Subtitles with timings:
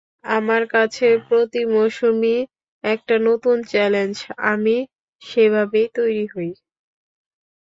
[0.31, 2.37] আমার কাছে প্রতি মৌসুমই
[2.83, 4.15] একটা নতুন চ্যালেঞ্জ,
[4.51, 4.75] আমি
[5.21, 6.51] সেভাবেই তৈরি হই।